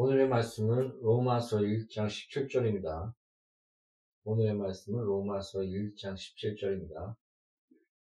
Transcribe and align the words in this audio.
오늘의 0.00 0.28
말씀은 0.28 1.00
로마서 1.00 1.58
1장 1.58 2.06
17절입니다. 2.06 3.12
오늘의 4.22 4.54
말씀은 4.54 5.04
로마서 5.04 5.58
1장 5.58 6.14
17절입니다. 6.14 7.16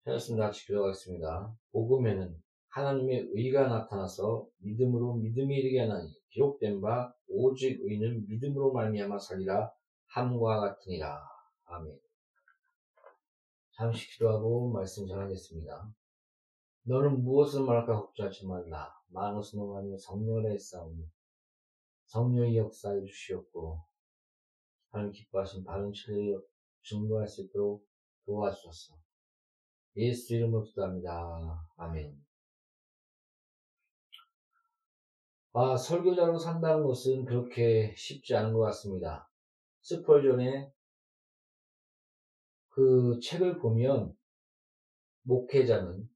찾았습니다. 0.05 0.45
같이 0.45 0.67
기도하겠습니다. 0.67 1.57
복음에는 1.71 2.39
하나님의 2.69 3.29
의가 3.31 3.67
나타나서 3.67 4.47
믿음으로 4.59 5.15
믿음이 5.15 5.55
이르게 5.55 5.79
하나니 5.79 6.13
기록된 6.29 6.81
바 6.81 7.15
오직 7.27 7.79
의는 7.81 8.27
믿음으로 8.27 8.73
말미암아 8.73 9.17
살리라 9.17 9.73
함과 10.05 10.59
같으니라. 10.59 11.19
아멘. 11.65 11.99
잠시 13.71 14.07
기도하고 14.11 14.69
말씀 14.69 15.07
전하겠습니다. 15.07 15.91
너는 16.83 17.23
무엇을 17.23 17.63
말할까 17.63 18.01
걱정하지 18.01 18.45
말라. 18.45 18.93
만옷은 19.07 19.57
동안이 19.57 19.97
성령의 19.97 20.59
싸움이 20.59 21.07
성령의 22.11 22.57
역사해 22.57 23.05
주시옵고 23.05 23.81
하나님 24.89 25.13
기뻐하신 25.13 25.63
바른 25.63 25.93
진리를 25.93 26.41
증거할 26.83 27.25
수 27.25 27.43
있도록 27.43 27.87
도와주소서. 28.25 28.95
예수 29.95 30.35
이름으로 30.35 30.63
기도합니다. 30.63 31.65
아멘. 31.77 32.21
아, 35.53 35.77
설교자로 35.77 36.37
산다는 36.37 36.83
것은 36.83 37.25
그렇게 37.25 37.93
쉽지 37.95 38.35
않은 38.35 38.53
것 38.53 38.59
같습니다. 38.59 39.29
스펄전의 39.81 40.71
그 42.69 43.19
책을 43.21 43.59
보면 43.59 44.17
목회자는 45.23 46.09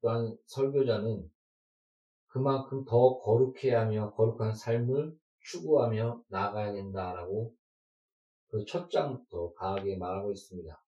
또한 0.00 0.36
설교자는 0.46 1.30
그만큼 2.28 2.84
더 2.84 3.18
거룩해야 3.18 3.80
하며 3.80 4.12
거룩한 4.14 4.54
삶을 4.54 5.16
추구하며 5.50 6.24
나가야 6.28 6.72
된다라고 6.72 7.54
그 8.50 8.64
첫 8.66 8.90
장부터 8.90 9.52
강하게 9.54 9.96
말하고 9.96 10.32
있습니다. 10.32 10.82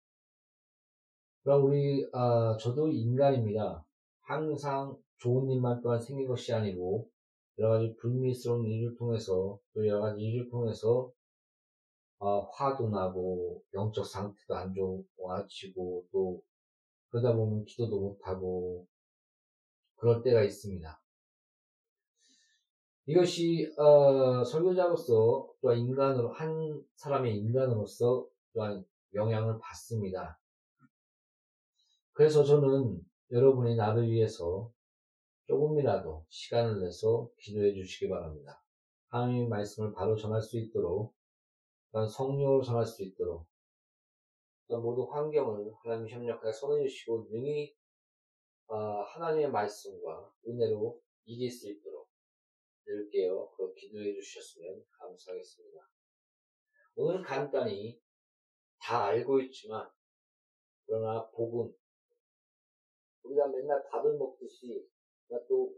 그럼 1.44 1.66
우리 1.66 2.08
아, 2.14 2.58
저도 2.59 2.88
인간입니다. 2.89 3.86
항상 4.22 4.97
좋은 5.17 5.50
일만 5.50 5.81
또한 5.81 6.00
생긴 6.00 6.28
것이 6.28 6.53
아니고 6.53 7.09
여러 7.58 7.72
가지 7.72 7.94
불미스러운 7.97 8.66
일을 8.66 8.95
통해서 8.95 9.59
또 9.73 9.88
여러 9.88 10.02
가지 10.02 10.22
일을 10.22 10.50
통해서 10.50 11.12
어, 12.19 12.41
화도 12.52 12.89
나고 12.89 13.62
영적 13.73 14.06
상태도 14.06 14.56
안 14.56 14.73
좋아지고 14.73 16.06
또 16.12 16.41
그러다 17.09 17.36
보면 17.36 17.66
기도도 17.66 18.00
못하고 18.00 18.86
그럴 19.95 20.22
때가 20.22 20.44
있습니다. 20.44 21.02
이것이 23.10 23.68
어, 23.76 24.44
설교자로서 24.44 25.52
또한 25.62 25.80
인간으로 25.80 26.32
한 26.32 26.80
사람의 26.94 27.38
인간으로서 27.38 28.28
또한 28.54 28.86
영향을 29.16 29.58
받습니다. 29.60 30.40
그래서 32.12 32.44
저는 32.44 33.02
여러분의 33.32 33.78
나를 33.78 34.12
위해서 34.12 34.72
조금이라도 35.48 36.24
시간을 36.30 36.82
내서 36.82 37.28
기도해 37.40 37.74
주시기 37.74 38.10
바랍니다. 38.10 38.62
하나님의 39.08 39.48
말씀을 39.48 39.92
바로 39.94 40.16
전할 40.16 40.40
수 40.44 40.60
있도록, 40.60 41.16
성령으로 41.92 42.62
전할 42.62 42.86
수 42.86 43.02
있도록, 43.02 43.48
모든 44.68 45.12
환경을 45.12 45.74
하나님 45.84 46.08
협력하여 46.10 46.52
선해 46.52 46.88
주시고 46.88 47.30
능히 47.32 47.76
어, 48.68 48.76
하나님의 48.76 49.50
말씀과 49.50 50.32
은혜로 50.48 51.02
이길 51.26 51.50
수 51.50 51.72
있도록 51.72 51.89
드릴게요. 52.90 53.52
그 53.56 53.72
기도해 53.76 54.16
주셨으면 54.16 54.84
감사하겠습니다. 54.92 55.88
오늘은 56.96 57.23
간단히 57.23 58.02
다 58.81 59.06
알고 59.06 59.40
있지만 59.42 59.88
그러나 60.86 61.30
복음 61.30 61.72
우리가 63.24 63.47
맨날 63.47 63.84
밥을 63.90 64.18
먹듯이 64.18 64.90
또 65.47 65.78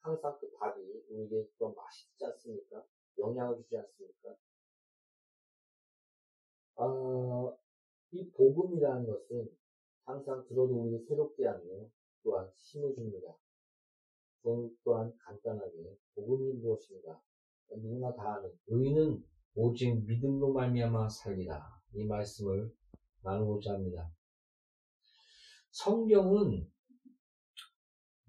항상 0.00 0.38
그 0.38 0.50
밥이 0.52 0.84
우리에게 1.08 1.48
좀 1.58 1.74
맛있지 1.74 2.24
않습니까? 2.26 2.84
영향을 3.18 3.56
주지 3.56 3.78
않습니까? 3.78 4.36
어, 6.76 7.58
이 8.10 8.30
복음이라는 8.32 9.06
것은 9.06 9.56
항상 10.04 10.46
들어도 10.46 10.82
우리를 10.82 11.06
새롭게 11.06 11.46
하며 11.46 11.88
또한 12.22 12.50
힘을 12.54 12.94
줍니다. 12.94 13.34
그 14.42 14.70
또한 14.84 15.12
간단하게 15.18 15.96
복음이 16.14 16.54
무엇인가 16.54 17.20
누구나 17.70 18.14
다 18.14 18.34
아는 18.36 18.50
의는 18.68 19.22
오직 19.54 20.04
믿음으로 20.06 20.52
말미암아 20.52 21.08
살리라 21.08 21.62
이 21.94 22.04
말씀을 22.04 22.72
나누고자 23.22 23.74
합니다. 23.74 24.10
성경은 25.70 26.68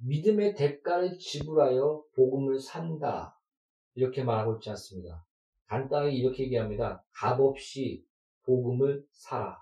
믿음의 0.04 0.56
대가를 0.56 1.18
지불하여 1.18 2.04
복음을 2.16 2.60
산다. 2.60 3.38
이렇게 3.94 4.24
말하고 4.24 4.56
있지 4.56 4.70
않습니다. 4.72 5.26
간단하게 5.68 6.14
이렇게 6.14 6.44
얘기합니다. 6.44 7.04
값없이 7.12 8.06
복음을 8.44 9.06
사라. 9.12 9.58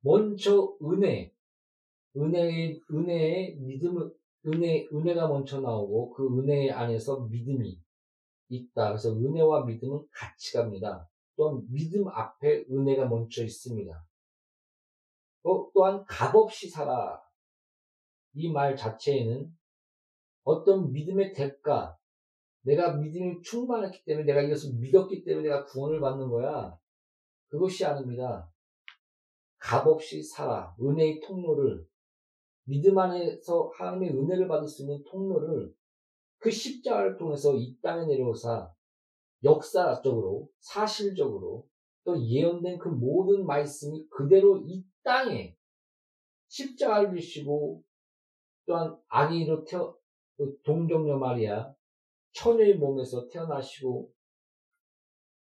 먼저 0.00 0.76
은혜, 0.82 1.32
은혜의, 2.16 2.80
은혜의 2.90 3.56
믿음을, 3.56 4.12
은혜, 4.46 4.86
은혜가 4.92 5.28
먼저 5.28 5.60
나오고 5.60 6.10
그 6.12 6.26
은혜 6.38 6.70
안에서 6.70 7.20
믿음이 7.26 7.78
있다. 8.48 8.88
그래서 8.88 9.14
은혜와 9.14 9.64
믿음은 9.64 10.06
같이 10.12 10.54
갑니다. 10.54 11.08
또한 11.36 11.62
믿음 11.70 12.08
앞에 12.08 12.64
은혜가 12.70 13.06
먼저 13.08 13.44
있습니다. 13.44 14.04
또, 15.42 15.70
또한 15.74 16.04
값없이 16.06 16.68
살아. 16.68 17.20
이 18.34 18.48
말 18.48 18.76
자체에는 18.76 19.52
어떤 20.44 20.92
믿음의 20.92 21.32
대가, 21.32 21.96
내가 22.62 22.96
믿음이 22.96 23.40
충만했기 23.42 24.04
때문에 24.04 24.26
내가 24.26 24.42
이것을 24.42 24.74
믿었기 24.74 25.24
때문에 25.24 25.48
내가 25.48 25.64
구원을 25.64 26.00
받는 26.00 26.28
거야. 26.28 26.76
그것이 27.48 27.84
아닙니다. 27.84 28.50
값없이 29.58 30.22
살아. 30.22 30.74
은혜의 30.80 31.20
통로를, 31.20 31.84
믿음 32.70 32.98
안에서 32.98 33.72
하나님의 33.74 34.10
은혜를 34.10 34.46
받을 34.46 34.68
수 34.68 34.82
있는 34.82 35.02
통로를 35.02 35.74
그 36.38 36.50
십자가를 36.52 37.16
통해서 37.16 37.56
이 37.56 37.76
땅에 37.82 38.06
내려오사 38.06 38.72
역사적으로, 39.42 40.48
사실적으로 40.60 41.66
또 42.04 42.22
예언된 42.22 42.78
그 42.78 42.88
모든 42.88 43.44
말씀이 43.44 44.06
그대로 44.08 44.58
이 44.58 44.84
땅에 45.02 45.56
십자가를 46.46 47.16
주시고 47.16 47.82
또한 48.66 48.96
아기로 49.08 49.64
태어 49.64 49.96
그 50.36 50.56
동정녀 50.62 51.18
마리아 51.18 51.74
처녀의 52.32 52.76
몸에서 52.76 53.26
태어나시고 53.28 54.12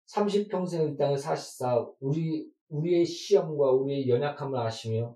30평생을 0.07 0.93
이 0.93 0.97
땅에 0.97 1.15
사시사 1.15 1.89
우리 2.01 2.51
우리의 2.67 3.05
시험과 3.05 3.71
우리의 3.71 4.09
연약함을 4.09 4.59
아시며 4.59 5.15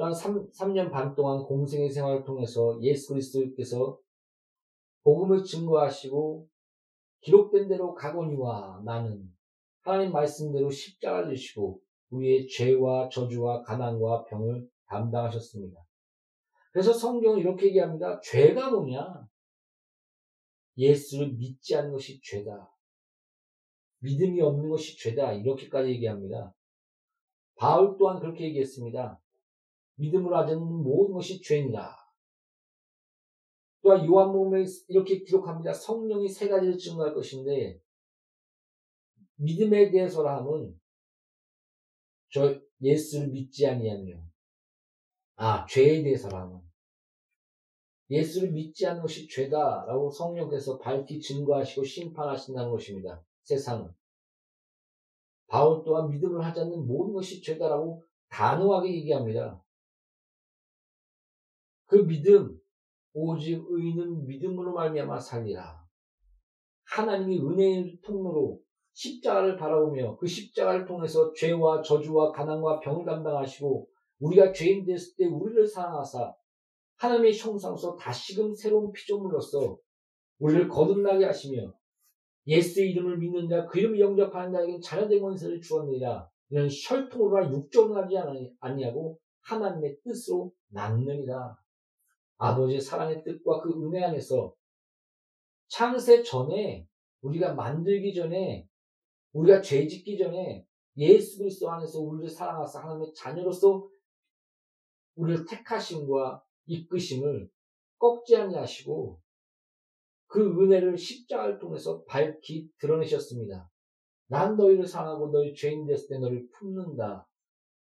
또한 0.00 0.14
3, 0.14 0.50
3년 0.50 0.90
반 0.90 1.14
동안 1.14 1.42
공생의 1.42 1.90
생활을 1.90 2.24
통해서 2.24 2.78
예수 2.80 3.08
그리스도께서 3.08 3.98
복음을 5.02 5.44
증거하시고 5.44 6.48
기록된 7.20 7.68
대로 7.68 7.94
가거니와 7.94 8.80
나는 8.86 9.30
하나님 9.82 10.12
말씀대로 10.12 10.70
십자가를 10.70 11.36
지시고 11.36 11.82
우리의 12.08 12.48
죄와 12.48 13.10
저주와 13.10 13.62
가난과 13.62 14.24
병을 14.24 14.66
담당하셨습니다. 14.86 15.78
그래서 16.72 16.94
성경은 16.94 17.40
이렇게 17.40 17.66
얘기합니다. 17.66 18.18
죄가 18.22 18.70
뭐냐? 18.70 19.28
예수를 20.78 21.34
믿지 21.34 21.76
않는 21.76 21.92
것이 21.92 22.22
죄다. 22.22 22.72
믿음이 23.98 24.40
없는 24.40 24.70
것이 24.70 24.96
죄다. 24.96 25.34
이렇게까지 25.34 25.90
얘기합니다. 25.90 26.54
바울 27.56 27.98
또한 27.98 28.18
그렇게 28.18 28.44
얘기했습니다. 28.44 29.20
믿음으로 30.00 30.36
하지 30.36 30.52
않는 30.52 30.66
모든 30.66 31.14
것이 31.14 31.40
죄입니다. 31.40 31.96
또한 33.82 34.04
요한복음에 34.06 34.64
이렇게 34.88 35.22
기록합니다. 35.22 35.72
성령이 35.72 36.28
세 36.28 36.48
가지를 36.48 36.76
증거할 36.76 37.14
것인데 37.14 37.80
믿음에 39.36 39.90
대해서라 39.90 40.38
하면 40.38 40.78
저 42.30 42.60
예수를 42.82 43.28
믿지 43.28 43.66
아니하며 43.66 44.30
아, 45.36 45.66
죄에 45.66 46.02
대해서라면. 46.02 46.60
예수를 48.10 48.50
믿지 48.50 48.86
않는 48.86 49.00
것이 49.00 49.26
죄다라고 49.28 50.10
성령께서 50.10 50.78
밝히 50.78 51.20
증거하시고 51.20 51.84
심판하신다는 51.84 52.70
것입니다. 52.70 53.24
세상은. 53.44 53.90
바울 55.46 55.82
또한 55.84 56.10
믿음을 56.10 56.44
하지 56.44 56.60
않는 56.60 56.86
모든 56.86 57.14
것이 57.14 57.40
죄다라고 57.40 58.04
단호하게 58.28 58.94
얘기합니다. 58.96 59.64
그 61.90 62.06
믿음, 62.06 62.56
오직 63.12 63.60
의인은 63.68 64.24
믿음으로 64.24 64.72
말미암아 64.74 65.18
살리라. 65.18 65.84
하나님이 66.84 67.40
은혜의 67.40 67.98
통로로 68.00 68.60
십자가를 68.92 69.56
바라보며 69.56 70.16
그 70.16 70.28
십자가를 70.28 70.84
통해서 70.86 71.32
죄와 71.32 71.82
저주와 71.82 72.30
가난과 72.30 72.78
병을 72.78 73.04
감당하시고 73.04 73.88
우리가 74.20 74.52
죄인 74.52 74.84
됐을 74.84 75.16
때 75.16 75.26
우리를 75.26 75.66
사랑하사 75.66 76.32
하나님의 76.98 77.36
형상으로서 77.36 77.96
다시금 77.96 78.54
새로운 78.54 78.92
피조물로서 78.92 79.76
우리를 80.38 80.68
거듭나게 80.68 81.24
하시며 81.24 81.74
예수의 82.46 82.92
이름을 82.92 83.18
믿는 83.18 83.48
자, 83.48 83.66
그 83.66 83.80
이름을 83.80 83.98
영접하는 83.98 84.52
자에게 84.52 84.78
자녀된 84.78 85.20
권세를 85.20 85.60
주었느니라. 85.60 86.28
이런 86.50 86.68
혈통으로나 86.70 87.50
육정을 87.50 88.00
하지 88.00 88.14
아니하고 88.60 89.18
하나님의 89.40 89.98
뜻으로 90.04 90.52
낳느니라. 90.68 91.56
아버지의 92.40 92.80
사랑의 92.80 93.22
뜻과 93.22 93.60
그 93.60 93.70
은혜 93.70 94.02
안에서 94.02 94.54
창세 95.68 96.22
전에 96.22 96.88
우리가 97.20 97.54
만들기 97.54 98.14
전에 98.14 98.66
우리가 99.32 99.60
죄 99.60 99.86
짓기 99.86 100.16
전에 100.18 100.66
예수 100.96 101.38
그리스도 101.38 101.70
안에서 101.70 102.00
우리를 102.00 102.28
사랑하사 102.28 102.80
하나님의 102.80 103.12
자녀로서 103.14 103.86
우리를 105.16 105.44
택하심과 105.44 106.42
이끄심을 106.64 107.50
꺾지 107.98 108.36
아니하시고 108.36 109.20
그 110.26 110.62
은혜를 110.62 110.96
십자가를 110.96 111.58
통해서 111.58 112.02
밝히 112.04 112.70
드러내셨습니다. 112.78 113.70
난 114.28 114.56
너희를 114.56 114.86
사랑하고 114.86 115.30
너희 115.30 115.54
죄인 115.54 115.86
됐을 115.86 116.08
때 116.08 116.18
너를 116.18 116.48
품는다. 116.52 117.28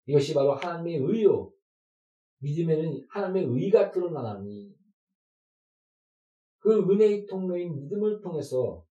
이것이 0.06 0.34
바로 0.36 0.54
하나님의 0.54 0.98
의요. 0.98 1.52
믿음에는 2.40 3.08
하나님의 3.10 3.46
의가 3.46 3.92
드러나나니 3.92 4.76
그 6.60 6.80
은혜의 6.80 7.28
통로인 7.28 7.76
믿음을 7.76 8.22
통해서 8.22 8.86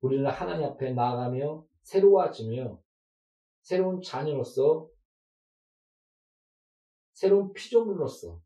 우리는 0.00 0.28
하나님 0.30 0.64
앞에 0.66 0.92
나아가며 0.92 1.66
새로워지며 1.82 2.80
새로운 3.62 4.00
자녀로서 4.00 4.88
새로운 7.12 7.52
피조물로서 7.52 8.40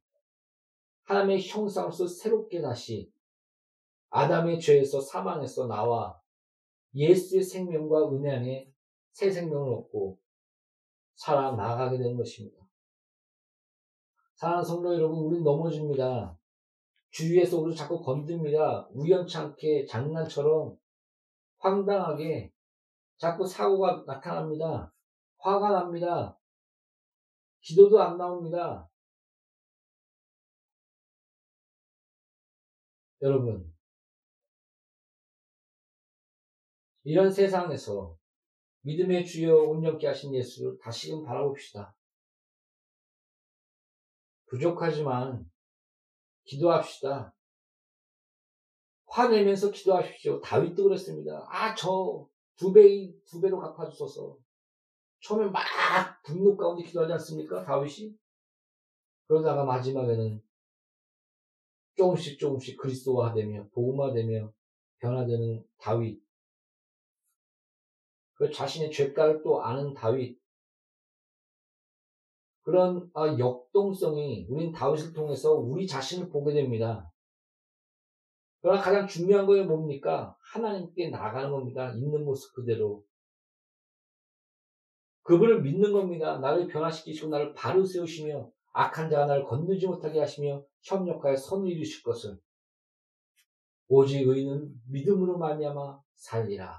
하나님의 1.02 1.46
형상으로서 1.46 2.06
새롭게 2.06 2.62
다시 2.62 3.12
아담의 4.10 4.60
죄에서 4.60 5.00
사망에서 5.00 5.66
나와 5.66 6.20
예수의 6.94 7.42
생명과 7.42 8.12
은혜 8.12 8.36
안에 8.36 8.72
새 9.12 9.30
생명을 9.30 9.72
얻고 9.74 10.18
살아나가게 11.16 11.98
되는 11.98 12.16
것입니다. 12.16 12.69
사랑하는 14.40 14.64
성도 14.64 14.94
여러분, 14.94 15.18
우리는 15.18 15.44
넘어집니다. 15.44 16.34
주위에서 17.10 17.58
우리를 17.58 17.76
자꾸 17.76 18.00
건듭니다. 18.00 18.88
우연찮게 18.94 19.84
장난처럼 19.84 20.78
황당하게 21.58 22.50
자꾸 23.18 23.46
사고가 23.46 24.02
나타납니다. 24.06 24.94
화가 25.40 25.72
납니다. 25.72 26.38
기도도 27.60 28.00
안 28.00 28.16
나옵니다. 28.16 28.88
여러분, 33.20 33.70
이런 37.02 37.30
세상에서 37.30 38.16
믿음의 38.84 39.26
주여 39.26 39.54
온전케 39.54 40.06
하신 40.06 40.34
예수를 40.34 40.78
다시금 40.78 41.24
바라봅시다. 41.26 41.94
부족하지만 44.50 45.50
기도합시다. 46.44 47.34
화내면서 49.06 49.70
기도하십시오. 49.70 50.40
다윗도 50.40 50.84
그랬습니다. 50.84 51.46
아, 51.48 51.74
저 51.74 52.30
두 52.60 52.74
배, 52.74 53.10
두 53.24 53.40
배로 53.40 53.58
갚아주소서. 53.58 54.36
처음에 55.20 55.46
막 55.46 55.62
분노 56.24 56.58
가운데 56.58 56.84
기도하지 56.84 57.14
않습니까? 57.14 57.64
다윗이? 57.64 58.14
그러다가 59.26 59.64
마지막에는 59.64 60.42
조금씩 61.96 62.38
조금씩 62.38 62.76
그리스도화되며 62.78 63.70
복음화되며 63.70 64.52
변화되는 64.98 65.66
다윗. 65.78 66.22
그 68.34 68.50
자신의 68.52 68.90
죄가를 68.90 69.40
또 69.42 69.62
아는 69.62 69.94
다윗. 69.94 70.38
그런 72.70 73.10
아, 73.14 73.26
역동성이 73.36 74.46
우린 74.48 74.70
다윗을 74.70 75.12
통해서 75.12 75.54
우리 75.54 75.88
자신을 75.88 76.30
보게 76.30 76.54
됩니다. 76.54 77.10
그러나 78.60 78.80
가장 78.80 79.08
중요한 79.08 79.44
거는 79.44 79.66
뭡니까? 79.66 80.36
하나님께 80.52 81.10
나가는 81.10 81.50
겁니다. 81.50 81.92
있는 81.92 82.24
모습 82.24 82.54
그대로. 82.54 83.04
그분을 85.22 85.62
믿는 85.62 85.92
겁니다. 85.92 86.38
나를 86.38 86.68
변화시키시고 86.68 87.28
나를 87.28 87.54
바로 87.54 87.84
세우시며 87.84 88.48
악한 88.72 89.10
자가 89.10 89.26
나를 89.26 89.44
건들지 89.44 89.88
못하게 89.88 90.20
하시며 90.20 90.62
협력하여 90.82 91.36
선을 91.36 91.70
이루실 91.70 92.04
것을 92.04 92.38
오직 93.88 94.28
의는 94.28 94.72
믿음으로 94.90 95.38
말미암아 95.38 96.00
살리라. 96.14 96.78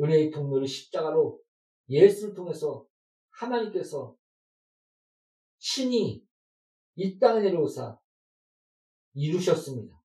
은혜의 0.00 0.32
통로를 0.32 0.66
십자가로 0.66 1.40
예수를 1.88 2.34
통해서 2.34 2.84
하나님께서 3.30 4.16
신이 5.60 6.26
이 6.96 7.18
땅에 7.18 7.42
내려오사 7.42 7.98
이루셨습니다. 9.12 10.02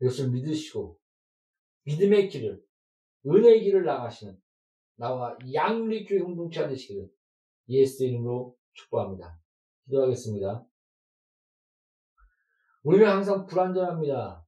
이것을 0.00 0.30
믿으시고 0.30 0.98
믿음의 1.84 2.28
길을 2.30 2.62
은혜의 3.26 3.62
길을 3.64 3.84
나가시는 3.84 4.40
나와 4.96 5.36
양리교회 5.52 6.20
공동체 6.20 6.66
되시기를 6.66 7.08
예수 7.68 8.04
이름으로 8.04 8.56
축복합니다. 8.72 9.38
기도하겠습니다. 9.84 10.66
우리는 12.82 13.06
항상 13.06 13.46
불안전합니다. 13.46 14.46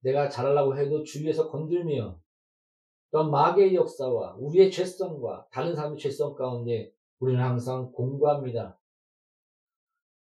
내가 0.00 0.28
잘하려고 0.28 0.76
해도 0.76 1.02
주위에서 1.02 1.50
건들며 1.50 2.20
또 3.10 3.30
마귀의 3.30 3.74
역사와 3.74 4.36
우리의 4.38 4.70
죄성과 4.70 5.48
다른 5.50 5.74
사람의 5.74 5.98
죄성 5.98 6.34
가운데 6.34 6.93
우리는 7.18 7.42
항상 7.42 7.92
공부합니다. 7.92 8.78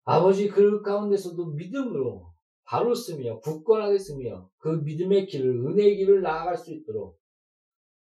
아버지 0.05 0.49
그 0.49 0.83
가운데서도 0.83 1.47
믿음으로 1.53 2.33
바로 2.65 2.95
쓰며 2.95 3.41
굳건하게 3.41 3.99
쓰며 3.99 4.51
그 4.59 4.69
믿음의 4.69 5.27
길을 5.27 5.67
은혜의 5.67 5.97
길을 5.97 6.23
나아갈 6.23 6.57
수 6.57 6.73
있도록 6.73 7.19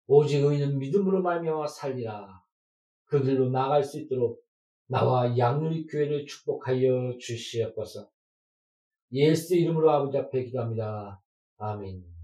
오직 0.07 0.43
의인은 0.43 0.79
믿음으로 0.79 1.21
말미암아 1.21 1.67
살리라 1.67 2.41
그 3.05 3.23
길로 3.23 3.49
나아갈 3.49 3.83
수 3.83 3.99
있도록 3.99 4.41
나와 4.87 5.37
양누리 5.37 5.85
교회를 5.87 6.25
축복하여 6.25 7.17
주시옵소서. 7.19 8.09
예수 9.13 9.55
이름으로 9.55 9.91
아버지 9.91 10.17
앞에 10.17 10.45
기도합니다. 10.45 11.21
아멘. 11.57 12.18